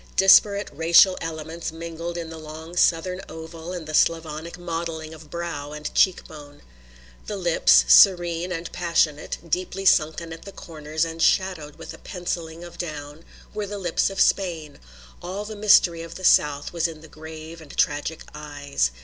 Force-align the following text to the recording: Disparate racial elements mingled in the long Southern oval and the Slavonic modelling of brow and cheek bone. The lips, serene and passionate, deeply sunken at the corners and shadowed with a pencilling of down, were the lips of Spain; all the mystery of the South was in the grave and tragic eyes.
Disparate 0.15 0.71
racial 0.73 1.15
elements 1.21 1.71
mingled 1.71 2.17
in 2.17 2.31
the 2.31 2.39
long 2.39 2.75
Southern 2.75 3.21
oval 3.29 3.71
and 3.71 3.85
the 3.85 3.93
Slavonic 3.93 4.57
modelling 4.57 5.13
of 5.13 5.29
brow 5.29 5.73
and 5.73 5.93
cheek 5.93 6.27
bone. 6.27 6.63
The 7.27 7.35
lips, 7.37 7.85
serene 7.87 8.51
and 8.51 8.71
passionate, 8.71 9.37
deeply 9.47 9.85
sunken 9.85 10.33
at 10.33 10.41
the 10.43 10.51
corners 10.51 11.05
and 11.05 11.21
shadowed 11.21 11.75
with 11.75 11.93
a 11.93 11.99
pencilling 11.99 12.63
of 12.63 12.79
down, 12.79 13.23
were 13.53 13.67
the 13.67 13.77
lips 13.77 14.09
of 14.09 14.19
Spain; 14.19 14.79
all 15.21 15.45
the 15.45 15.55
mystery 15.55 16.01
of 16.01 16.15
the 16.15 16.23
South 16.25 16.73
was 16.73 16.87
in 16.87 17.01
the 17.01 17.07
grave 17.07 17.61
and 17.61 17.77
tragic 17.77 18.23
eyes. 18.33 18.89